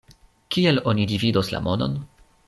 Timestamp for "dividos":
1.11-1.51